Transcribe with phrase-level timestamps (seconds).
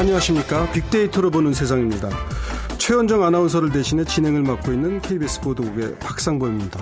[0.00, 0.72] 네, 안녕하십니까.
[0.72, 2.08] 빅데이터로 보는 세상입니다.
[2.78, 6.80] 최현정 아나운서를 대신해 진행을 맡고 있는 KBS 보도국의 박상보입니다.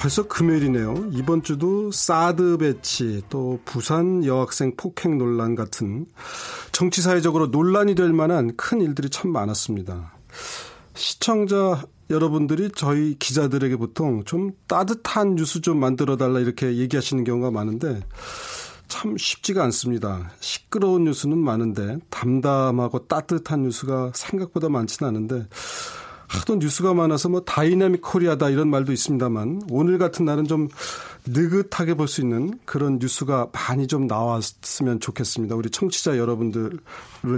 [0.00, 1.10] 벌써 금요일이네요.
[1.12, 6.06] 이번 주도 사드 배치, 또 부산 여학생 폭행 논란 같은
[6.72, 10.12] 정치사회적으로 논란이 될 만한 큰 일들이 참 많았습니다.
[10.94, 18.00] 시청자 여러분들이 저희 기자들에게 보통 좀 따뜻한 뉴스 좀 만들어 달라 이렇게 얘기하시는 경우가 많은데
[18.92, 20.30] 참 쉽지가 않습니다.
[20.40, 25.46] 시끄러운 뉴스는 많은데 담담하고 따뜻한 뉴스가 생각보다 많지는 않은데
[26.28, 30.68] 하도 뉴스가 많아서 뭐 Dynamic Korea다 이런 말도 있습니다만 오늘 같은 날은 좀
[31.24, 35.54] 느긋하게 볼 수 있는 그런 뉴스가 많이 좀 나왔으면 좋겠습니다.
[35.54, 36.78] 우리 청취자 여러분들을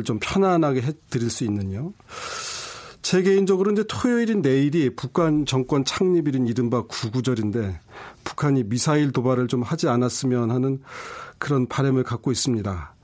[0.04, 1.92] 좀 편안하게 해드릴 수 있는요.
[3.02, 7.78] 제 개인적으로 이제 토요일인 내일이 북한 정권 창립일인 이른바 구구절인데
[8.24, 10.80] 북한이 미사일 도발을 좀 하지 않았으면 하는
[11.44, 12.94] 그런 바람을 갖고 있습니다.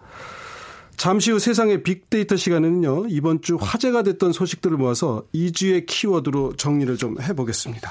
[0.96, 7.20] 잠시 후 세상의 빅데이터 시간에는요, 이번 주 화제가 됐던 소식들을 모아서 2주의 키워드로 정리를 좀
[7.20, 7.90] 해보겠습니다.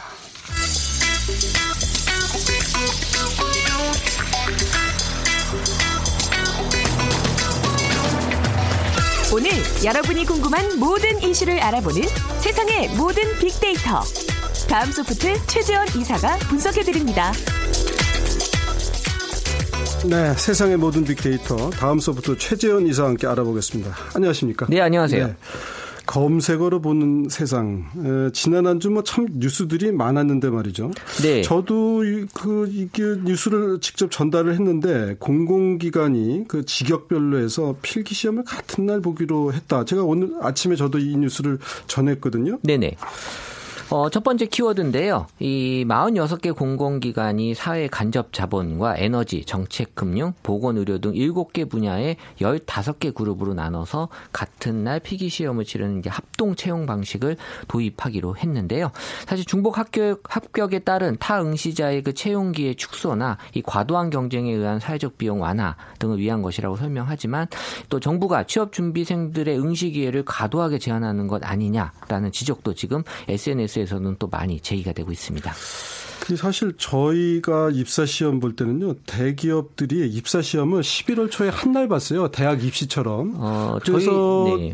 [9.31, 9.51] 오늘
[9.85, 12.01] 여러분이 궁금한 모든 이슈를 알아보는
[12.39, 14.01] 세상의 모든 빅데이터.
[14.67, 17.33] 다음 소프트 최재원 이사가 분석해드립니다.
[20.07, 23.93] 네, 세상의 모든 빅데이터 다음 소부터 최재현 이사와 함께 알아보겠습니다.
[24.15, 24.67] 안녕하십니까?
[24.69, 25.27] 네, 안녕하세요.
[25.27, 25.35] 네.
[26.05, 27.85] 검색어로 보는 세상.
[27.97, 30.91] 에, 지난 한 주 뭐 참 뉴스들이 많았는데 말이죠.
[31.21, 31.43] 네.
[31.43, 32.01] 저도
[32.33, 39.53] 그 이게 뉴스를 직접 전달을 했는데 공공기관이 그 직역별로 해서 필기 시험을 같은 날 보기로
[39.53, 39.85] 했다.
[39.85, 42.57] 제가 오늘 아침에 저도 이 뉴스를 전했거든요.
[42.63, 42.95] 네네.
[43.91, 45.25] 어, 첫 번째 키워드인데요.
[45.39, 53.15] 이 46개 공공기관이 사회 간접 자본과 에너지, 정책, 금융, 보건 의료 등 7개 분야의 15개
[53.15, 58.91] 그룹으로 나눠서 같은 날 필기 시험을 치르는 합동 채용 방식을 도입하기로 했는데요.
[59.25, 65.17] 사실 중복 합격, 합격에 따른 타 응시자의 그 채용기의 축소나 이 과도한 경쟁에 의한 사회적
[65.17, 67.47] 비용 완화 등을 위한 것이라고 설명하지만
[67.89, 74.27] 또 정부가 취업 준비생들의 응시 기회를 과도하게 제한하는 것 아니냐라는 지적도 지금 SNS 뉴스에서는 또
[74.27, 75.53] 많이 제기가 되고 있습니다.
[76.37, 82.63] 사실 저희가 입사 시험 볼 때는요 대기업들이 입사 시험을 11월 초에 한 날 봤어요 대학
[82.63, 83.33] 입시처럼.
[83.37, 84.73] 어, 그래서 저희, 네.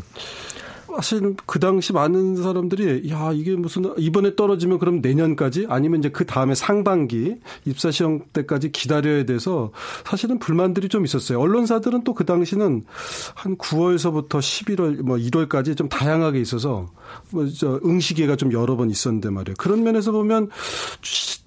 [0.96, 6.26] 사실 그 당시 많은 사람들이 야 이게 무슨 이번에 떨어지면 그럼 내년까지 아니면 이제 그
[6.26, 9.72] 다음에 상반기 입사 시험 때까지 기다려야 돼서
[10.04, 11.40] 사실은 불만들이 좀 있었어요.
[11.40, 12.84] 언론사들은 또 그 당시는
[13.34, 16.86] 한 9월서부터 11월 뭐 1월까지 좀 다양하게 있어서
[17.30, 19.54] 뭐저 응시기회가 좀 여러 번 있었는데 말이에요.
[19.58, 20.48] 그런 면에서 보면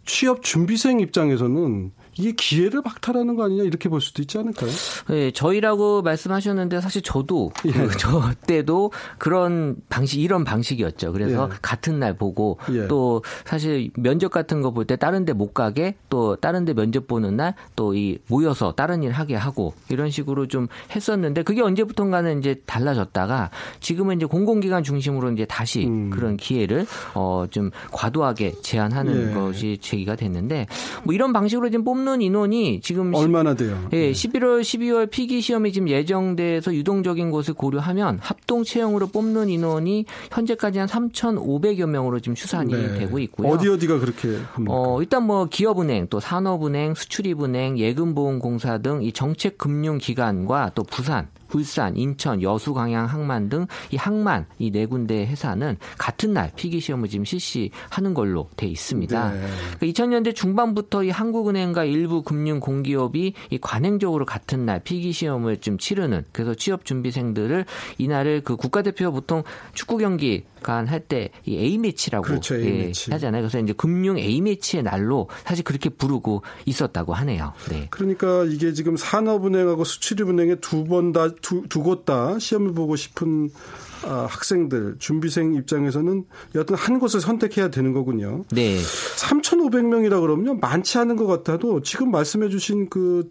[0.05, 4.69] 취업 준비생 입장에서는 이게 기회를 박탈하는 거 아니냐 이렇게 볼 수도 있지 않을까요?
[5.07, 7.71] 네, 저희라고 말씀하셨는데 사실 저도 예.
[7.71, 11.13] 그, 저 때도 그런 방식 이런 방식이었죠.
[11.13, 11.57] 그래서 예.
[11.61, 12.87] 같은 날 보고 예.
[12.87, 17.07] 또 사실 면접 같은 거 볼 때 다른 데 못 가게 또 다른 데 면접
[17.07, 22.39] 보는 날 또 이 모여서 다른 일 하게 하고 이런 식으로 좀 했었는데 그게 언제부턴가는
[22.39, 23.49] 이제 달라졌다가
[23.79, 26.09] 지금은 이제 공공기관 중심으로 이제 다시 음.
[26.09, 29.33] 그런 기회를 어 좀 과도하게 제한하는 예.
[29.33, 30.67] 것이 제기가 됐는데
[31.03, 33.87] 뭐 이런 방식으로 지금 뽑는 뽑는 인원이 지금 얼마나 돼요?
[33.93, 40.79] 예, 11월, 12월 필기 시험이 지금 예정돼서 유동적인 것을 고려하면 합동 채용으로 뽑는 인원이 현재까지
[40.79, 42.99] 한 3,500여 명으로 지금 추산이 네.
[42.99, 43.47] 되고 있고요.
[43.49, 44.73] 어디 어디가 그렇게 합니까?
[44.73, 51.27] 어, 일단 뭐 기업은행, 또 산업은행, 수출입은행, 예금보험공사 등 이 정책 금융 기관과 또 부산
[51.53, 56.79] 울산, 인천, 여수, 광양, 항만 등 이 항만 이 네 군데 회사는 같은 날 필기
[56.79, 59.31] 시험을 지금 실시하는 걸로 돼 있습니다.
[59.33, 59.47] 네.
[59.79, 65.77] 그러니까 2000년대 중반부터 이 한국은행과 일부 금융 공기업이 이 관행적으로 같은 날 필기 시험을 좀
[65.77, 67.65] 치르는 그래서 취업 준비생들을
[67.97, 69.43] 이날을 그 국가대표 보통
[69.73, 73.41] 축구 경기 간할때 이 A 매치라고 그렇죠, 예, 하잖아요.
[73.41, 77.53] 그래서 이제 금융 A 매치의 날로 사실 그렇게 부르고 있었다고 하네요.
[77.69, 77.87] 네.
[77.89, 83.49] 그러니까 이게 지금 산업은행하고 수출입은행에 두번 다두 곳 다 시험을 보고 싶은
[84.05, 86.25] 아, 학생들 준비생 입장에서는
[86.55, 88.45] 여튼 한 곳을 선택해야 되는 거군요.
[88.51, 88.77] 네.
[88.79, 93.29] 3,500명이라 그러면 많지 않은 것 같아도 지금 말씀해 주신 그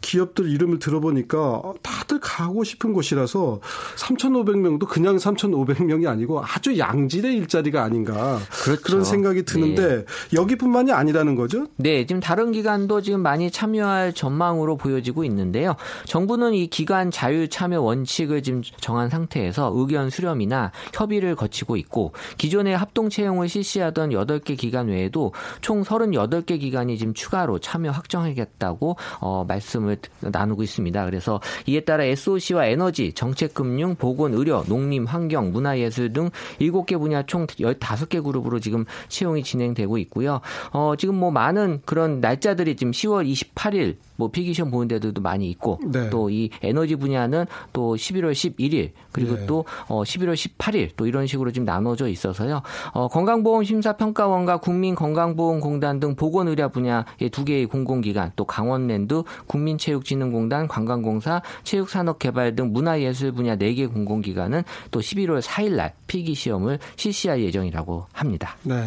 [0.00, 3.60] 기업들 이름을 들어보니까 다들 가고 싶은 곳이라서
[3.96, 8.82] 3,500명도 그냥 3,500명이 아니고 아주 양질의 일자리가 아닌가 그렇죠.
[8.82, 10.04] 그런 생각이 드는데 네.
[10.32, 11.66] 여기뿐만이 아니라는 거죠?
[11.76, 15.76] 네, 지금 다른 기관도 지금 많이 참여할 전망으로 보여지고 있는데요.
[16.06, 22.76] 정부는 이 기관 자율 참여 원칙을 지금 정한 상태에서 의견 수렴이나 협의를 거치고 있고 기존의
[22.76, 29.63] 합동 채용을 실시하던 8개 기관 외에도 총 38개 기관이 지금 추가로 참여 확정하겠다고 어, 말씀
[29.64, 31.04] 말씀을 나누고 있습니다.
[31.06, 36.30] 그래서 이에 따라 SOC와 에너지, 정책금융, 보건, 의료, 농림, 환경, 문화예술 등
[36.60, 40.40] 7개 분야 총 15개 그룹으로 지금 채용이 진행되고 있고요.
[40.72, 45.80] 어, 지금 뭐 많은 그런 날짜들이 지금 10월 28일 뭐 필기시험 보는 데들도 많이 있고
[45.84, 46.10] 네.
[46.10, 49.46] 또이 에너지 분야는 또 11월 11일 그리고 네.
[49.46, 52.62] 또 어, 11월 18일 또 이런 식으로 지금 나눠져 있어서요.
[52.92, 62.54] 어, 건강보험 심사평가원과 국민건강보험공단 등 보건의료 분야의 두 개의 공공기관 또 강원랜드 국민체육진흥공단 관광공사 체육산업개발
[62.54, 68.56] 등 문화예술 분야 4개 공공기관은 또 11월 4일 날 필기 시험을 실시할 예정이라고 합니다.
[68.62, 68.84] 네.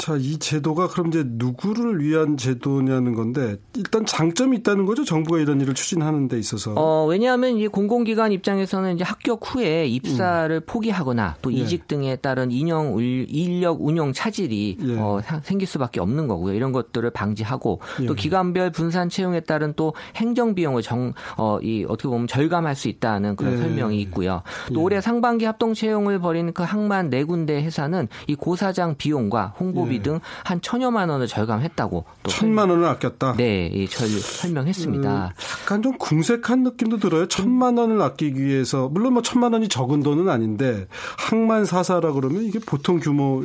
[0.00, 5.04] 자, 이 제도가 그럼 이제 누구를 위한 제도냐는 건데 일단 장점이 있다는 거죠.
[5.04, 6.72] 정부가 이런 일을 추진하는 데 있어서.
[6.74, 10.62] 어, 왜냐하면 이 공공기관 입장에서는 이제 합격 후에 입사를 음.
[10.64, 11.58] 포기하거나 또 예.
[11.58, 14.96] 이직 등에 따른 인형 인력 운용 차질이 예.
[14.96, 16.54] 어, 생길 수밖에 없는 거고요.
[16.54, 18.06] 이런 것들을 방지하고 예.
[18.06, 22.88] 또 기관별 분산 채용에 따른 또 행정 비용을 정 어, 이 어떻게 보면 절감할 수
[22.88, 23.56] 있다는 그런 예.
[23.58, 24.40] 설명이 있고요.
[24.68, 24.82] 또 예.
[24.82, 29.98] 올해 상반기 합동 채용을 벌인 그 항만 네 군데 회사는 이 고사장 비용과 홍보 교비
[29.98, 30.02] 네.
[30.02, 33.34] 등한 천여만 원을 절감했다고 또 천만 원을 아꼈다.
[33.36, 35.26] 네, 예, 설명했습니다.
[35.26, 35.30] 음,
[35.62, 37.26] 약간 좀 궁색한 느낌도 들어요.
[37.26, 40.86] 천만 원을 아끼기 위해서 물론 뭐 천만 원이 적은 돈은 아닌데
[41.18, 43.42] 항만 사사라 그러면 이게 보통 규모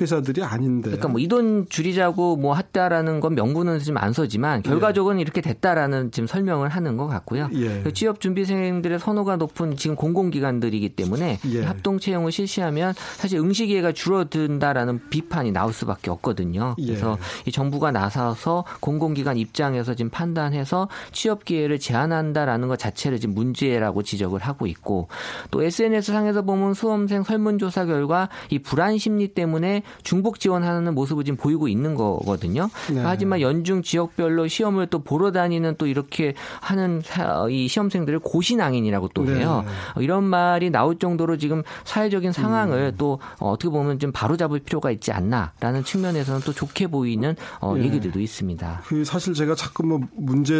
[0.00, 0.90] 회사들이 아닌데.
[0.90, 5.22] 그러니까 뭐 이 돈 줄이자고 뭐 했다라는 건 명분은 좀안 서지만 결과적으로는 예.
[5.22, 7.48] 이렇게 됐다라는 지금 설명을 하는 것 같고요.
[7.54, 7.82] 예.
[7.82, 11.62] 그 취업 준비생들의 선호가 높은 지금 공공기관들이기 때문에 예.
[11.62, 16.74] 합동 채용을 실시하면 사실 응시 기회가 줄어든다라는 비판이 나올 수 밖에 없거든요.
[16.78, 16.86] 예.
[16.86, 17.48] 그래서 예.
[17.48, 24.40] 이 정부가 나서서 공공기관 입장에서 지금 판단해서 취업 기회를 제한한다라는 것 자체를 지금 문제라고 지적을
[24.40, 25.08] 하고 있고
[25.50, 31.36] 또 SNS 상에서 보면 수험생 설문조사 결과 이 불안 심리 때문에 중복 지원하는 모습을 지금
[31.36, 32.68] 보이고 있는 거거든요.
[32.92, 33.00] 네.
[33.00, 37.02] 하지만 연중 지역별로 시험을 또 보러 다니는 또 이렇게 하는
[37.50, 39.40] 이 시험생들을 고시낭인이라고 또 네.
[39.40, 39.64] 해요.
[39.96, 40.02] 네.
[40.02, 42.96] 이런 말이 나올 정도로 지금 사회적인 상황을 음.
[42.98, 47.84] 또 어떻게 보면 좀 바로잡을 필요가 있지 않나라는 라는 측면에서는 또 좋게 보이는 어, 예.
[47.84, 48.82] 얘기들도 있습니다.
[48.86, 50.54] 그 사실 제가 자꾸 뭐 문제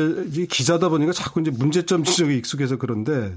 [0.48, 3.34] 기자다 보니까 자꾸 이제 문제점 지적에 익숙해서 그런데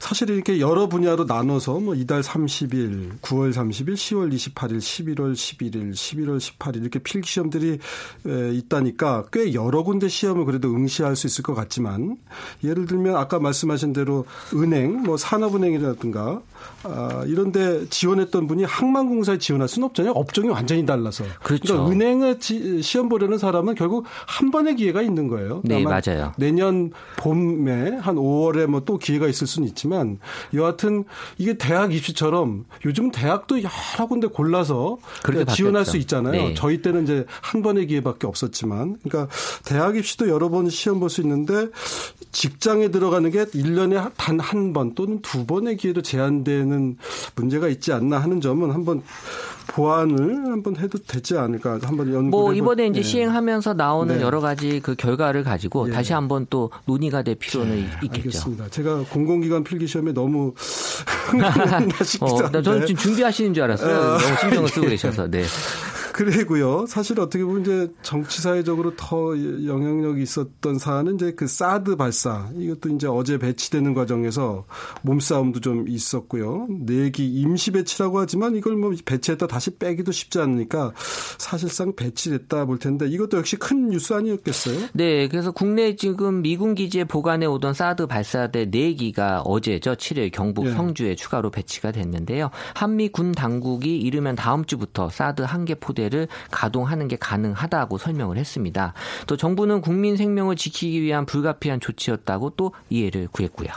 [0.00, 6.38] 사실 이렇게 여러 분야로 나눠서 뭐 이달 30일, 9월 30일, 10월 28일, 11월 11일, 11월
[6.38, 7.78] 18일 이렇게 필기 시험들이
[8.24, 12.16] 있다니까 꽤 여러 군데 시험을 그래도 응시할 수 있을 것 같지만
[12.64, 14.24] 예를 들면 아까 말씀하신 대로
[14.54, 16.40] 은행, 뭐 산업은행이라든가
[16.84, 20.12] 아, 이런데 지원했던 분이 항만공사에 지원할 수는 없잖아요.
[20.12, 21.24] 업종이 완전히 달라서.
[21.42, 21.74] 그렇죠.
[21.74, 25.60] 그러니까 은행에 지, 시험 보려는 사람은 결국 한 번의 기회가 있는 거예요.
[25.64, 26.32] 네, 맞아요.
[26.36, 30.18] 내년 봄에 한 5월에 뭐 또 기회가 있을 수는 있지만
[30.54, 31.04] 여하튼
[31.38, 34.98] 이게 대학 입시처럼 요즘 대학도 여러 군데 골라서
[35.54, 36.32] 지원할 수 있잖아요.
[36.32, 36.54] 네.
[36.54, 39.32] 저희 때는 이제 한 번의 기회밖에 없었지만 그러니까
[39.64, 41.68] 대학 입시도 여러 번 시험 볼 수 있는데
[42.32, 46.96] 직장에 들어가는 게 1년에 단 한 번 또는 두 번의 기회로 제한되는
[47.36, 49.02] 문제가 있지 않나 하는 점은 한번
[49.66, 52.30] 보완을 한번 해도 되지 않을까 한번 연구.
[52.30, 53.02] 뭐 이번에 이제 네.
[53.02, 54.22] 시행하면서 나오는 네.
[54.22, 55.92] 여러 가지 그 결과를 가지고 네.
[55.92, 57.90] 다시 한번 또 논의가 될 필요는 네.
[58.04, 58.26] 있겠죠.
[58.26, 58.68] 알겠습니다.
[58.68, 60.54] 제가 공공기관 필기 시험에 너무
[62.20, 63.96] 어, 저는 지금 준비하시는 줄 알았어요.
[63.96, 64.18] 어.
[64.18, 65.28] 너무 신경을 쓰고 계셔서.
[65.28, 65.44] 네.
[66.14, 66.84] 그리고요.
[66.86, 69.32] 사실 어떻게 보면 이제 정치 사회적으로 더
[69.66, 74.66] 영향력이 있었던 사안은 이제 그 사드 발사 이것도 이제 어제 배치되는 과정에서
[75.02, 76.66] 몸싸움도 좀 있었고요.
[76.68, 80.92] 내기 임시 배치라고 하지만 이걸 뭐 배치했다 다시 빼기도 쉽지 않으니까
[81.38, 84.88] 사실상 배치됐다 볼 텐데 이것도 역시 큰 뉴스 아니었겠어요?
[84.92, 90.72] 네, 그래서 국내 지금 미군 기지에 보관해 오던 사드 발사대 4기가 어제죠 7일 경북 네.
[90.72, 92.50] 성주에 추가로 배치가 됐는데요.
[92.74, 98.36] 한미 군 당국이 이르면 다음 주부터 사드 한 개 포대 부대를 가동하는 게 가능하다고 설명을
[98.36, 98.94] 했습니다.
[99.26, 103.68] 또 정부는 국민 생명을 지키기 위한 불가피한 조치였다고 또 이해를 구했고요.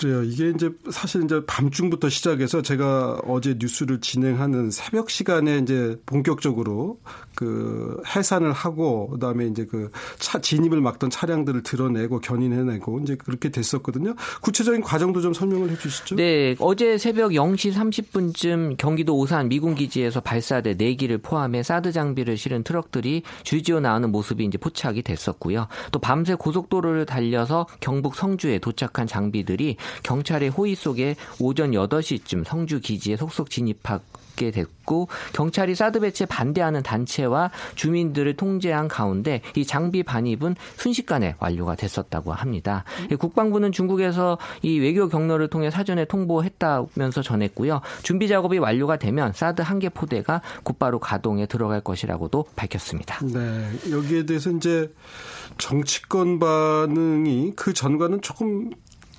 [0.00, 0.22] 그래요.
[0.22, 7.00] 이게 이제 사실 이제 밤중부터 시작해서 제가 어제 뉴스를 진행하는 새벽 시간에 이제 본격적으로
[7.34, 14.14] 그 해산을 하고 그다음에 이제 그 차 진입을 막던 차량들을 드러내고 견인해내고 이제 그렇게 됐었거든요.
[14.42, 16.16] 구체적인 과정도 좀 설명을 해 주시죠.
[16.16, 16.54] 네.
[16.58, 23.22] 어제 새벽 0시 30분쯤 경기도 오산 미군 기지에서 발사대 4기를 포함해 사드 장비를 실은 트럭들이
[23.42, 25.68] 줄지어 나오는 모습이 이제 포착이 됐었고요.
[25.92, 33.16] 또 밤새 고속도로를 달려서 경북 성주에 도착한 장비들이 경찰의 호의 속에 오전 8시쯤 성주 기지에
[33.16, 33.50] 속속
[34.40, 41.74] 이루어지게 됐고 경찰이 사드 배치에 반대하는 단체와 주민들을 통제한 가운데 이 장비 반입은 순식간에 완료가
[41.74, 42.84] 됐었다고 합니다.
[43.18, 47.82] 국방부는 중국에서 이 외교 경로를 통해 사전에 통보했다면서 전했고요.
[48.02, 53.24] 준비 작업이 완료가 되면 사드 한 개 포대가 곧바로 가동에 들어갈 것이라고도 밝혔습니다.
[53.24, 54.92] 네, 여기에 대해서 이제
[55.56, 58.70] 정치권 반응이 그 전과는 조금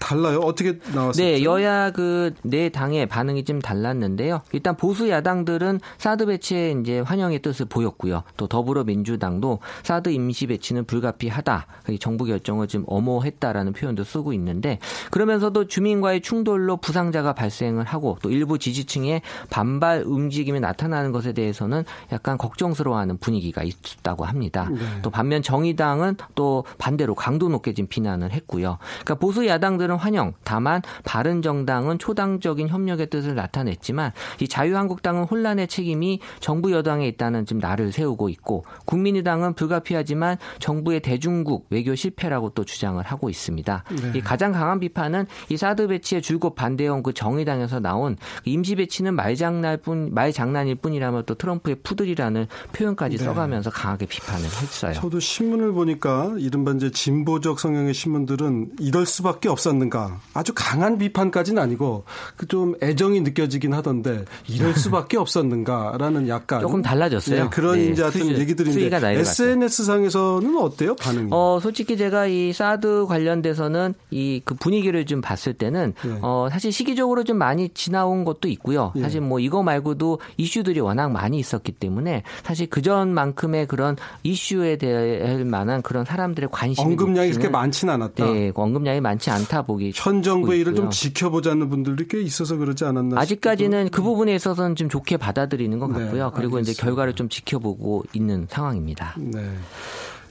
[0.01, 0.39] 달라요?
[0.39, 1.23] 어떻게 나왔었죠?
[1.23, 4.41] 네, 여야 그 네 당의 반응이 좀 달랐는데요.
[4.51, 8.23] 일단 보수 야당들은 사드 배치에 이제 환영의 뜻을 보였고요.
[8.37, 11.67] 또 더불어민주당도 사드 임시 배치는 불가피하다.
[11.99, 14.79] 정부 결정을 좀 엄호했다라는 표현도 쓰고 있는데
[15.11, 22.37] 그러면서도 주민과의 충돌로 부상자가 발생을 하고 또 일부 지지층의 반발 움직임이 나타나는 것에 대해서는 약간
[22.37, 24.67] 걱정스러워하는 분위기가 있다고 합니다.
[24.71, 24.79] 네.
[25.01, 28.77] 또 반면 정의당은 또 반대로 강도 높게 지금 비난을 했고요.
[29.03, 30.33] 그러니까 보수 야당들은 국민들은 환영.
[30.43, 37.59] 다만 바른 정당은 초당적인 협력의 뜻을 나타냈지만 이 자유한국당은 혼란의 책임이 정부 여당에 있다는 지금
[37.59, 43.83] 날을 세우고 있고 국민의당은 불가피하지만 정부의 대중국 외교 실패라고 또 주장을 하고 있습니다.
[43.89, 44.11] 네.
[44.15, 49.81] 이 가장 강한 비판은 이 사드 배치에 줄곧 반대해온 그 정의당에서 나온 임시 배치는 말장난
[49.81, 53.23] 뿐 말장난일 뿐이라며 또 트럼프의 푸들이라는 표현까지 네.
[53.23, 54.93] 써가면서 강하게 비판을 했어요.
[54.93, 60.19] 저도 신문을 보니까 이른바 이제 진보적 성향의 신문들은 이럴 수밖에 없었는데 않는가.
[60.33, 62.03] 아주 강한 비판까지는 아니고
[62.37, 67.43] 그좀 애정이 느껴지긴 하던데 이럴 수밖에 없었는가라는 약간 조금 달라졌어요.
[67.43, 71.29] 네, 그런 네, 이제 하여튼 얘기들인데 SNS 상에서는 어때요 반응이?
[71.31, 76.19] 어 솔직히 제가 이 사드 관련돼서는 이 그 분위기를 좀 봤을 때는 네.
[76.21, 78.91] 어 사실 시기적으로 좀 많이 지나온 것도 있고요.
[78.95, 79.01] 예.
[79.01, 85.45] 사실 뭐 이거 말고도 이슈들이 워낙 많이 있었기 때문에 사실 그 전만큼의 그런 이슈에 대할
[85.45, 88.25] 만한 그런 사람들의 관심 언급량이 그렇게 많지는 않았다.
[88.25, 93.19] 네, 언급량이 많지 않다 보기 현 정부의 일을 좀 지켜보자는 분들이 꽤 있어서 그러지 않았나
[93.19, 93.95] 아직까지는 싶어도.
[93.95, 96.25] 그 부분에 있어서는 좀 좋게 받아들이는 것 네, 같고요.
[96.25, 96.71] 네, 그리고 알겠습니다.
[96.71, 99.15] 이제 결과를 좀 지켜보고 있는 상황입니다.
[99.17, 99.49] 네.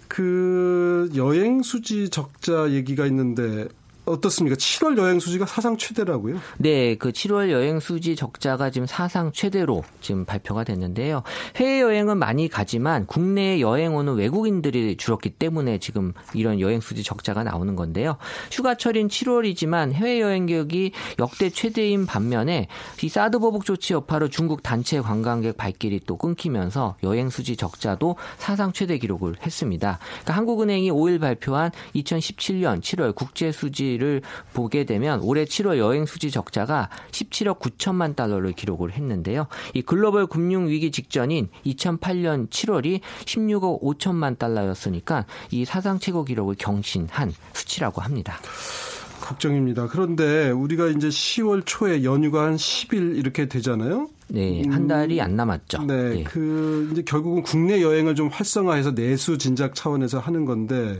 [0.09, 3.68] 그 여행 수지 적자 얘기가 있는데
[4.11, 4.57] 어떻습니까?
[4.57, 6.38] 7월 여행 수지가 사상 최대라고요?
[6.59, 11.23] 네, 그 7월 여행 수지 적자가 지금 사상 최대로 지금 발표가 됐는데요.
[11.57, 17.45] 해외 여행은 많이 가지만 국내에 여행 오는 외국인들이 줄었기 때문에 지금 이런 여행 수지 적자가
[17.45, 18.17] 나오는 건데요.
[18.50, 22.69] 휴가철인 7월이지만 해외 여행 객이 역대 최대인 반면에
[23.02, 28.73] 이 사드 보복 조치 여파로 중국 단체 관광객 발길이 또 끊기면서 여행 수지 적자도 사상
[28.73, 29.99] 최대 기록을 했습니다.
[30.00, 34.23] 그러니까 한국은행이 5일 발표한 2017년 7월 국제 수지 수지를
[34.54, 39.47] 보게 되면 올해 7월 여행 수지 적자가 17억 9천만 달러를 기록을 했는데요.
[39.75, 47.33] 이 글로벌 금융 위기 직전인 2008년 7월이 16억 5천만 달러였으니까 이 사상 최고 기록을 경신한
[47.52, 48.38] 수치라고 합니다.
[49.21, 49.87] 걱정입니다.
[49.87, 54.09] 그런데 우리가 이제 10월 초에 연휴가 한 10일 이렇게 되잖아요.
[54.32, 55.82] 네, 한 달이 안 남았죠.
[55.84, 60.99] 네, 네, 그 이제 결국은 국내 여행을 좀 활성화해서 내수 진작 차원에서 하는 건데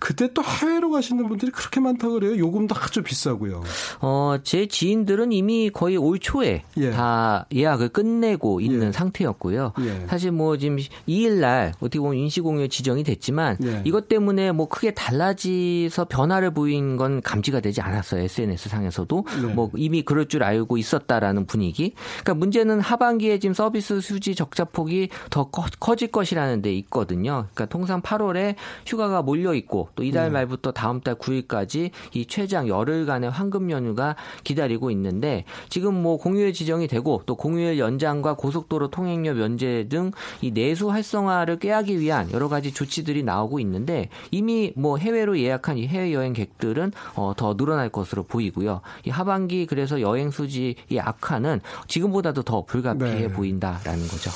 [0.00, 2.36] 그때 또 해외로 가시는 분들이 그렇게 많다 그래요.
[2.36, 3.62] 요금도 아주 비싸고요.
[4.00, 6.90] 어, 제 지인들은 이미 거의 올 초에 예.
[6.90, 8.92] 다 예약을 끝내고 있는 예.
[8.92, 9.72] 상태였고요.
[9.80, 10.06] 예.
[10.08, 10.76] 사실 뭐 지금
[11.08, 13.82] 2일 날 어떻게 보면 인시공휴 지정이 됐지만 예.
[13.84, 18.22] 이것 때문에 뭐 크게 달라지서 변화를 보인 건 감지가 되지 않았어요.
[18.22, 19.54] SNS 상에서도 네.
[19.54, 21.94] 뭐 이미 그럴 줄 알고 있었다라는 분위기.
[22.22, 27.46] 그러니까 문제 문제는 하반기에 지금 서비스 수지 적자 폭이 더 커질 것이라는 데 있거든요.
[27.54, 28.56] 그러니까 통상 8월에
[28.86, 30.30] 휴가가 몰려 있고 또 이달 네.
[30.30, 36.88] 말부터 다음 달 9일까지 이 최장 열흘간의 황금 연휴가 기다리고 있는데 지금 뭐 공휴일 지정이
[36.88, 42.72] 되고 또 공휴일 연장과 고속도로 통행료 면제 등 이 내수 활성화를 꾀하기 위한 여러 가지
[42.72, 48.80] 조치들이 나오고 있는데 이미 뭐 해외로 예약한 이 해외 여행객들은 어, 더 늘어날 것으로 보이고요.
[49.06, 53.28] 이 하반기 그래서 여행 수지의 악화는 지금보다도 더더 불가피해 네.
[53.28, 54.30] 보인다라는 거죠.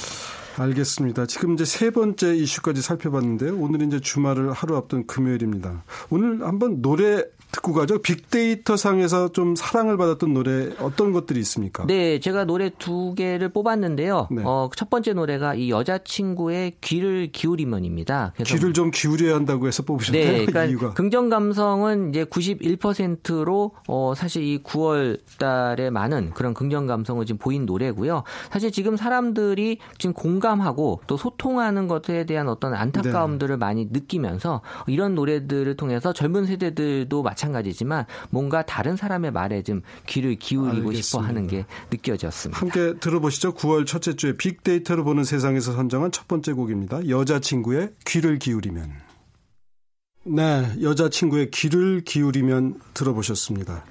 [0.56, 1.26] 알겠습니다.
[1.26, 3.56] 지금 이제 세 번째 이슈까지 살펴봤는데요.
[3.56, 5.84] 오늘 이제 주말을 하루 앞둔 금요일입니다.
[6.10, 7.98] 오늘 한번 노래 듣고 가죠.
[8.00, 11.86] 빅데이터 상에서 좀 사랑을 받았던 노래 어떤 것들이 있습니까?
[11.86, 14.28] 네, 제가 노래 두 개를 뽑았는데요.
[14.30, 14.42] 네.
[14.44, 18.34] 어, 첫 번째 노래가 이 여자친구의 귀를 기울이면입니다.
[18.44, 20.24] 귀를 좀 기울여야 한다고 해서 뽑으셨나요?
[20.24, 20.92] 네, 그러니까 이유가.
[20.94, 27.64] 긍정 감성은 이제 91%로 어, 사실 이 9월 달에 많은 그런 긍정 감성을 지금 보인
[27.64, 28.24] 노래고요.
[28.50, 33.58] 사실 지금 사람들이 지금 공감하고 또 소통하는 것에 대한 어떤 안타까움들을 네.
[33.58, 37.37] 많이 느끼면서 이런 노래들을 통해서 젊은 세대들도 마찬가지
[37.72, 41.02] 지만 뭔가 다른 사람의 말에 좀 귀를 기울이고 알겠습니다.
[41.02, 42.60] 싶어 하는 게 느껴졌습니다.
[42.60, 43.54] 함께 들어보시죠.
[43.54, 47.08] 9월 첫째 주에 빅데이터로 보는 세상에서 선정한 첫 번째 곡입니다.
[47.08, 48.90] 여자친구의 귀를 기울이면.
[50.24, 53.84] 네, 여자친구의 귀를 기울이면 들어보셨습니다.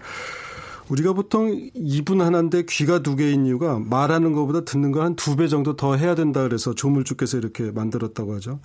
[0.89, 5.47] 우리가 보통 입은 하나인데 귀가 두 개인 이유가 말하는 것보다 듣는 걸 한 두 배
[5.49, 8.59] 정도 더 해야 된다 그래서 조물주께서 이렇게 만들었다고 하죠.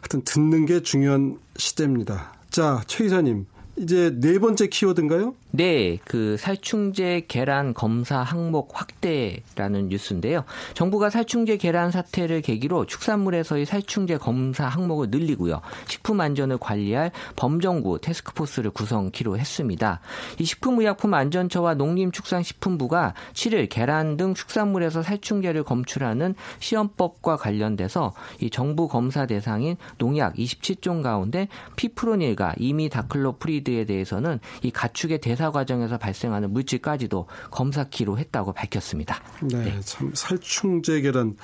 [0.00, 2.34] 하여튼 듣는 게 중요한 시대입니다.
[2.50, 3.46] 자, 최 이사님.
[3.76, 5.34] 이제 네 번째 키워드인가요?
[5.50, 10.44] 네, 그 살충제 계란 검사 항목 확대라는 뉴스인데요.
[10.74, 15.60] 정부가 살충제 계란 사태를 계기로 축산물에서의 살충제 검사 항목을 늘리고요.
[15.86, 20.00] 식품 안전을 관리할 범정부 테스크포스를 구성키로 했습니다.
[20.38, 29.76] 이 식품의약품안전처와 농림축산식품부가 7일 계란 등 축산물에서 살충제를 검출하는 시험법과 관련돼서 이 정부 검사 대상인
[29.98, 37.84] 농약 27종 가운데 피프로닐과 이미다클로프리 드에 대해서는 이 가축의 대상 검사 과정에서 발생하는 물질까지도 검사
[37.84, 39.22] 키로 했다고 밝혔습니다.
[39.42, 39.80] 네, 네.
[39.80, 41.36] 참 살충제 계란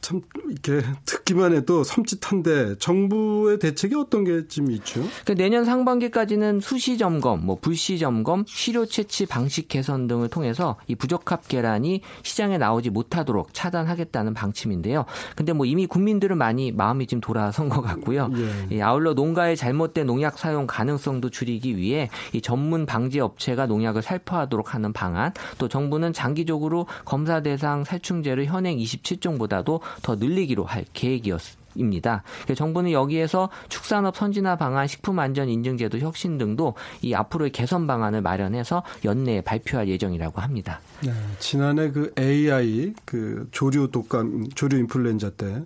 [0.00, 5.02] 참 이렇게 듣기만 해도 섬찟한데 정부의 대책이 어떤 게좀 있죠?
[5.24, 10.94] 그 내년 상반기까지는 수시 점검, 뭐 불시 점검, 시료 채취 방식 개선 등을 통해서 이
[10.94, 15.04] 부적합 계란이 시장에 나오지 못하도록 차단하겠다는 방침인데요.
[15.34, 18.30] 근데 뭐 이미 국민들은 많이 마음이 좀 돌아선 것 같고요.
[18.70, 18.82] 예.
[18.82, 24.92] 아울러 농가의 잘못된 농약 사용 가능성도 줄이기 위해 이 전문 방지 업체가 농약을 살포하도록 하는
[24.92, 31.66] 방안, 또 정부는 장기적으로 검사 대상 살충제를 현행 27종보다도 더 늘리기로 할 계획이었습니다.
[31.76, 32.22] 입니다.
[32.54, 38.22] 정부는 여기에서 축산업 선진화 방안, 식품 안전 인증 제도 혁신 등도 이 앞으로의 개선 방안을
[38.22, 40.80] 마련해서 연내에 발표할 예정이라고 합니다.
[41.02, 45.64] 네, 지난해 그 AI 그 조류 독감, 조류 인플루엔자 때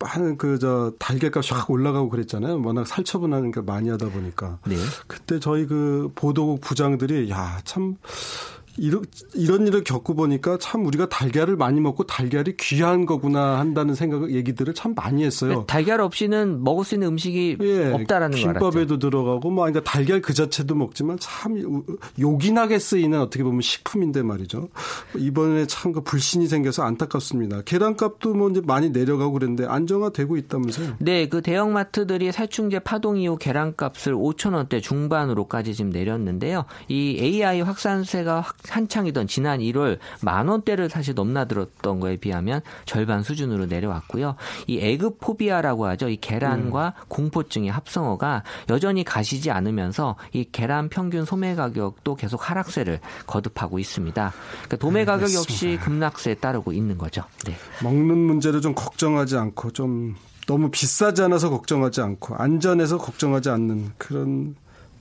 [0.00, 2.62] 많은 그 저 달걀값이 확 올라가고 그랬잖아요.
[2.62, 4.58] 워낙 살처분하는 게 많이 하다 보니까.
[4.66, 4.76] 네.
[5.06, 7.96] 그때 저희 그 보도국 부장들이 야 참
[8.78, 9.04] 이런,
[9.34, 14.74] 이런 일을 겪고 보니까 참 우리가 달걀을 많이 먹고 달걀이 귀한 거구나 한다는 생각, 얘기들을
[14.74, 15.58] 참 많이 했어요.
[15.58, 20.22] 네, 달걀 없이는 먹을 수 있는 음식이 예, 없다라는 거 김밥에도 들어가고 뭐 그러니까 달걀
[20.22, 21.82] 그 자체도 먹지만 참
[22.18, 24.68] 요긴하게 쓰이는 어떻게 보면 식품인데 말이죠.
[25.16, 27.62] 이번에 참 그 불신이 생겨서 안타깝습니다.
[27.62, 30.96] 계란값도 뭐 이제 많이 내려가고 그랬는데 안정화되고 있다면서요?
[30.98, 36.64] 네, 그 대형마트들이 살충제 파동 이후 계란값을 5천 원대 중반으로까지 지금 내렸는데요.
[36.88, 43.66] 이 AI 확산세가 확 한창이던 지난 1월 만 원대를 사실 넘나들었던 거에 비하면 절반 수준으로
[43.66, 44.36] 내려왔고요.
[44.66, 46.08] 이 에그포비아라고 하죠.
[46.08, 47.04] 이 계란과 음.
[47.08, 54.32] 공포증의 합성어가 여전히 가시지 않으면서 이 계란 평균 소매 가격도 계속 하락세를 거듭하고 있습니다.
[54.52, 57.22] 그러니까 도매 가격 역시 급락세에 따르고 있는 거죠.
[57.44, 57.54] 네.
[57.82, 64.56] 먹는 문제를 좀 걱정하지 않고 좀 너무 비싸지 않아서 걱정하지 않고 안전해서 걱정하지 않는 그런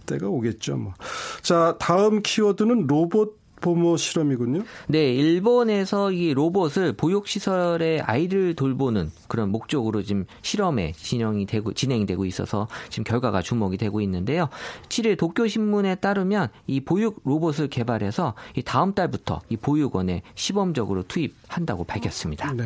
[0.05, 0.77] 때가 오겠죠.
[0.77, 0.93] 뭐.
[1.41, 4.63] 자, 다음 키워드는 로봇 보모 실험이군요.
[4.87, 12.05] 네, 일본에서 이 로봇을 보육 시설의 아이를 돌보는 그런 목적으로 지금 실험에 진행이 되고 진행이
[12.05, 14.49] 되고 있어서 지금 결과가 주목이 되고 있는데요.
[14.89, 21.83] 7일 도쿄 신문에 따르면 이 보육 로봇을 개발해서 이 다음 달부터 이 보육원에 시범적으로 투입한다고
[21.83, 22.53] 밝혔습니다.
[22.53, 22.63] 네.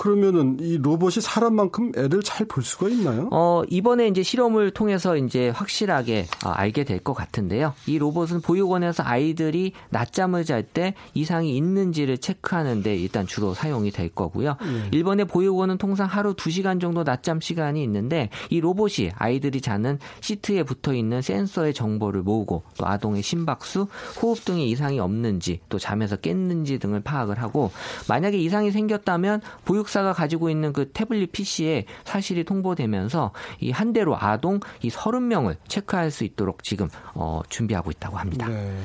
[0.00, 3.28] 그러면은 이 로봇이 사람만큼 애를 잘 볼 수가 있나요?
[3.32, 7.74] 어, 이번에 이제 실험을 통해서 이제 확실하게 어, 알게 될 것 같은데요.
[7.86, 14.56] 이 로봇은 보육원에서 아이들이 낮잠을 잘 때 이상이 있는지를 체크하는데 일단 주로 사용이 될 거고요.
[14.62, 14.88] 음.
[14.92, 20.94] 일본의 보육원은 통상 하루 2시간 정도 낮잠 시간이 있는데 이 로봇이 아이들이 자는 시트에 붙어
[20.94, 23.86] 있는 센서의 정보를 모으고 또 아동의 심박수,
[24.22, 27.70] 호흡 등의 이상이 없는지 또 잠에서 깼는지 등을 파악을 하고
[28.08, 34.14] 만약에 이상이 생겼다면 보육 기숙사가 가지고 있는 그 태블릿 PC에 사실이 통보되면서 이 한 대로
[34.18, 38.46] 아동 이 30명을 체크할 수 있도록 지금 어, 준비하고 있다고 합니다.
[38.46, 38.76] 네.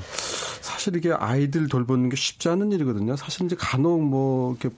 [0.62, 3.18] 사실 이게 아이들 돌보는 게 쉽지 않은 일이거든요.
[3.18, 4.74] 사실 이제 간혹 뭐 이렇게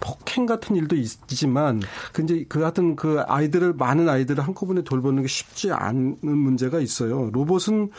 [0.00, 1.80] 폭행 같은 일도 있지만
[2.12, 7.30] 그 이제 그 같은 그 아이들을 많은 아이들을 한꺼번에 돌보는 게 쉽지 않은 문제가 있어요.
[7.32, 7.90] 로봇은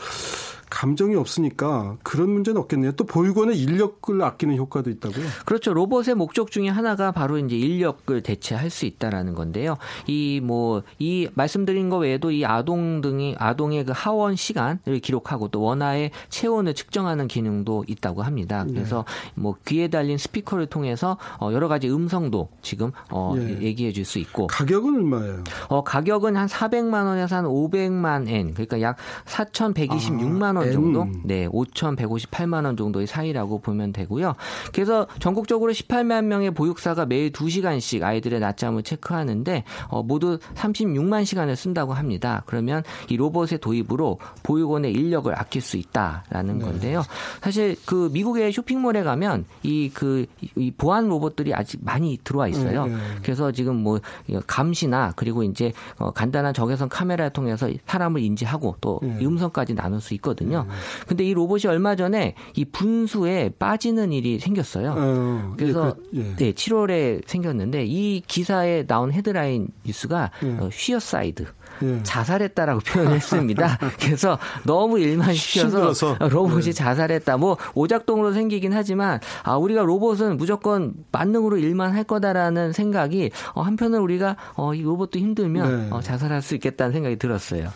[0.72, 2.92] 감정이 없으니까 그런 문제는 없겠네요.
[2.92, 5.26] 또 보육원의 인력을 아끼는 효과도 있다고요?
[5.44, 5.74] 그렇죠.
[5.74, 9.76] 로봇의 목적 중에 하나가 바로 이제 인력을 대체할 수 있다라는 건데요.
[10.06, 15.48] 이 뭐이 뭐, 이 말씀드린 거 외에도 이 아동 등이 아동의 그 하원 시간을 기록하고
[15.48, 18.64] 또 원화의 체온을 측정하는 기능도 있다고 합니다.
[18.64, 18.72] 네.
[18.72, 19.42] 그래서 네.
[19.42, 23.60] 뭐 귀에 달린 스피커를 통해서 어 여러 가지 음성도 지금 어 예.
[23.60, 25.44] 얘기해 줄 수 있고 가격은 얼마예요?
[25.68, 31.22] 어 가격은 한 400만 원에서 한 500만 엔 그러니까 약 4,126만 원원 정도, 음.
[31.24, 34.34] 네, 5,158만 원 정도의 사이라고 보면 되고요.
[34.72, 41.92] 그래서 전국적으로 18만 명의 보육사가 매일 2시간씩 아이들의 낮잠을 체크하는데 어, 모두 36만 시간을 쓴다고
[41.94, 42.42] 합니다.
[42.46, 46.64] 그러면 이 로봇의 도입으로 보육원의 인력을 아낄 수 있다라는 네.
[46.64, 47.02] 건데요.
[47.40, 52.86] 사실 그 미국의 쇼핑몰에 가면 이 그 이 보안 로봇들이 아직 많이 들어와 있어요.
[52.86, 52.94] 네.
[53.22, 54.00] 그래서 지금 뭐
[54.46, 59.18] 감시나 그리고 이제 어, 간단한 적외선 카메라를 통해서 사람을 인지하고 또 네.
[59.22, 60.51] 음성까지 나눌 수 있거든요.
[60.52, 60.66] 있거든요.
[60.68, 60.74] 네.
[61.06, 64.94] 근데 이 로봇이 얼마 전에 이 분수에 빠지는 일이 생겼어요.
[64.96, 66.36] 어, 그래서 예, 그, 예.
[66.36, 70.48] 네, 7월에 생겼는데 이 기사에 나온 헤드라인 뉴스가 예.
[70.60, 71.46] 어, suicide
[71.82, 72.02] 예.
[72.02, 73.78] 자살했다라고 표현했습니다.
[73.98, 76.72] 그래서 너무 일만 시켜서 로봇이 네.
[76.72, 77.36] 자살했다.
[77.38, 84.00] 뭐 오작동으로 생기긴 하지만 아 우리가 로봇은 무조건 만능으로 일만 할 거다라는 생각이 어, 한편은
[84.00, 85.88] 우리가 어, 이 로봇도 힘들면 네.
[85.90, 87.70] 어, 자살할 수 있겠다는 생각이 들었어요.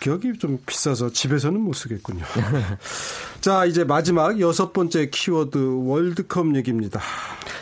[0.00, 2.24] 그 가격이 좀 비싸서 집에서는 못 쓰겠군요.
[3.40, 7.00] 자, 이제 마지막 여섯 번째 키워드 월드컵 얘기입니다.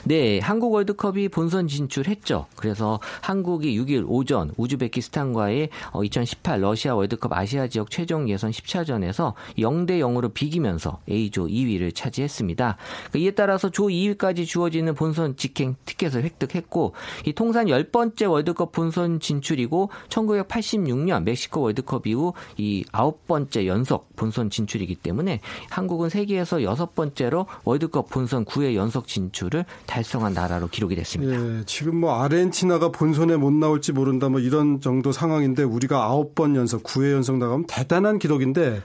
[0.09, 2.47] 네, 한국 월드컵이 본선 진출했죠.
[2.55, 5.71] 그래서 한국이 6일 오전 우즈베키스탄과의
[6.05, 12.77] 2018 어, 러시아 월드컵 아시아 지역 최종 예선 10차전에서 0대 0으로 비기면서 A조 2위를 차지했습니다.
[13.11, 16.93] 그러니까 이에 따라서 조 2위까지 주어지는 본선 직행 티켓을 획득했고
[17.25, 24.51] 이 통산 10번째 월드컵 본선 진출이고 1986년 멕시코 월드컵 이후 이 아홉 번째 연속 본선
[24.51, 29.65] 진출이기 때문에 한국은 세계에서 여섯 번째로 월드컵 본선 9회 연속 진출을
[29.97, 31.35] 달성한 나라로 기록이 됐습니다.
[31.35, 36.55] 예, 지금 뭐 아르헨티나가 본선에 못 나올지 모른다 뭐 이런 정도 상황인데 우리가 아홉 번
[36.55, 38.83] 연속 9회 연속 나가면 대단한 기록인데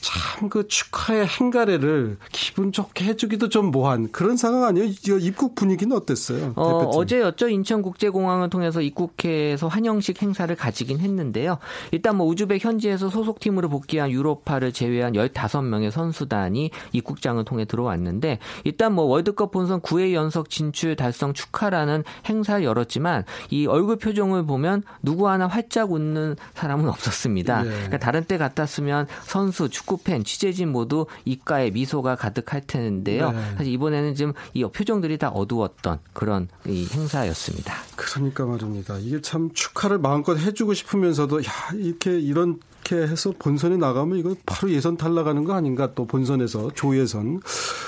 [0.00, 4.88] 참 그 축하의 행가래를 기분 좋게 해주기도 좀 뭐한 그런 상황 아니에요?
[5.20, 6.52] 입국 분위기는 어땠어요?
[6.56, 7.48] 어, 어제였죠.
[7.48, 11.58] 인천국제공항을 통해서 입국해서 환영식 행사를 가지긴 했는데요.
[11.92, 19.04] 일단 뭐 우즈벡 현지에서 소속팀으로 복귀한 유로파를 제외한 15명의 선수단이 입국장을 통해 들어왔는데 일단 뭐
[19.04, 25.48] 월드컵 본선 9회 연속 진출 달성 축하라는 행사를 열었지만 이 얼굴 표정을 보면 누구 하나
[25.48, 27.62] 활짝 웃는 사람은 없었습니다.
[27.62, 27.70] 네.
[27.70, 33.32] 그러니까 다른 때 같았으면 선수, 축구 팬, 취재진 모두 입가에 미소가 가득할 텐데요.
[33.32, 33.38] 네.
[33.56, 37.74] 사실 이번에는 지금 이 표정들이 다 어두웠던 그런 이 행사였습니다.
[37.96, 38.98] 그러니까 말입니다.
[38.98, 44.70] 이게 참 축하를 마음껏 해주고 싶으면서도 야 이렇게 이런 이렇게 해서 본선에 나가면 이거 바로
[44.70, 47.40] 예선 탈락하는 거 아닌가 또 본선에서 조예선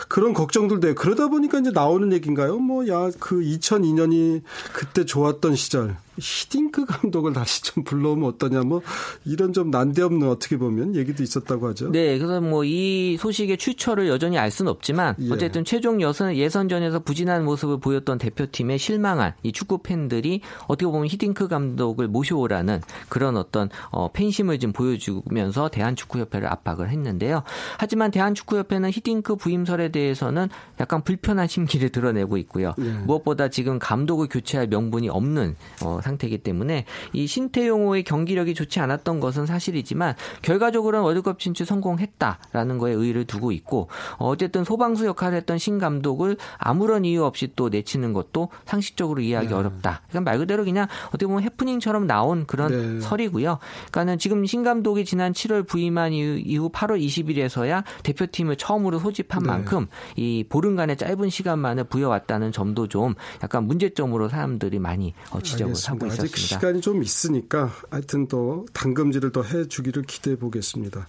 [0.09, 0.95] 그런 걱정들도 해요.
[0.97, 2.59] 그러다 보니까 이제 나오는 얘기인가요?
[2.59, 8.83] 뭐 야 그 2002년이 그때 좋았던 시절 히딩크 감독을 다시 좀 불러오면 어떠냐 뭐
[9.25, 11.91] 이런 좀 난데없는 어떻게 보면 얘기도 있었다고 하죠.
[11.91, 15.31] 네, 그래서 뭐 이 소식의 출처를 여전히 알 수는 없지만 예.
[15.31, 21.49] 어쨌든 최종 예선 예선전에서 부진한 모습을 보였던 대표팀에 실망한 이 축구 팬들이 어떻게 보면 히딩크
[21.49, 27.43] 감독을 모셔오라는 그런 어떤 어, 팬심을 좀 보여주면서 대한축구협회를 압박을 했는데요.
[27.79, 30.49] 하지만 대한축구협회는 히딩크 부임설에 대해서는
[30.81, 32.75] 약간 불편한 심기를 드러내고 있고요.
[32.79, 32.83] 예.
[32.83, 39.47] 무엇보다 지금 감독을 교체할 명분이 없는 어, 상태이기 때문에 이 신태용호의 경기력이 좋지 않았던 것은
[39.47, 43.89] 사실이지만 결과적으로는 월드컵 진출 성공했다라는 거에 의의를 두고 있고
[44.19, 49.55] 어쨌든 소방수 역할을 했던 신 감독을 아무런 이유 없이 또 내치는 것도 상식적으로 이해하기 네.
[49.55, 50.03] 어렵다.
[50.09, 53.01] 그러니까 말 그대로 그냥 어떻게 보면 해프닝처럼 나온 그런 네.
[53.01, 53.59] 설이고요.
[53.91, 59.49] 그러니까는 지금 신 감독이 지난 7월 부임한 이후 8월 20일에서야 대표팀을 처음으로 소집한 네.
[59.49, 65.67] 만큼 이 보름간의 짧은 시간 만에 부여왔다는 점도 좀 약간 문제점으로 사람들이 많이 어, 지적을
[65.67, 65.96] 알겠습니다.
[65.97, 66.35] 하고 있었습니다.
[66.35, 71.07] 아직 시간이 좀 있으니까 하여튼 또 당금질을 더 해주기를 기대해 보겠습니다.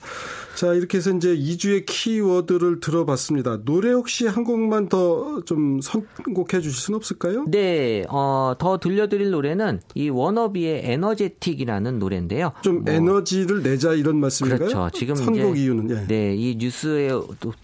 [0.56, 3.64] 자 이렇게 해서 이제 2주의 키워드를 들어봤습니다.
[3.64, 7.46] 노래 혹시 한 곡만 더 좀 선곡해 주실 수는 없을까요?
[7.48, 12.52] 네, 어, 더 들려드릴 노래는 이 워너원의 Energetic이라는 노래인데요.
[12.62, 14.70] 좀 뭐, 에너지를 내자 이런 말씀인가요?
[14.70, 14.90] 그렇죠.
[14.94, 16.08] 지금 선곡 이유는 예.
[16.08, 17.12] 네, 이 뉴스에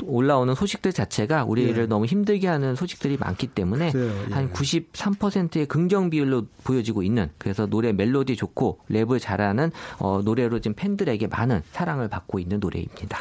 [0.03, 1.85] 올라오는 소식들 자체가 우리를 예.
[1.85, 4.33] 너무 힘들게 하는 소식들이 많기 때문에 예.
[4.33, 10.75] 한 93%의 긍정 비율로 보여지고 있는 그래서 노래 멜로디 좋고 랩을 잘하는 어, 노래로 지금
[10.75, 13.19] 팬들에게 많은 사랑을 받고 있는 노래입니다.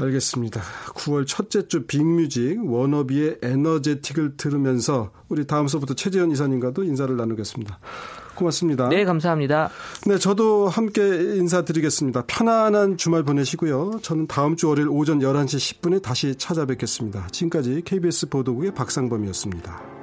[0.00, 0.60] 알겠습니다.
[0.94, 7.78] 9월 첫째 주 big music 워너원의 Energetic을 들으면서 우리 다음 수부터 최재현 이사님과도 인사를 나누겠습니다.
[8.34, 8.88] 고맙습니다.
[8.88, 9.70] 네, 감사합니다.
[10.06, 12.24] 네, 저도 함께 인사드리겠습니다.
[12.26, 14.00] 편안한 주말 보내시고요.
[14.02, 17.28] 저는 다음 주 월요일 오전 11시 10분에 다시 찾아뵙겠습니다.
[17.30, 20.01] 지금까지 KBS 보도국의 박상범이었습니다.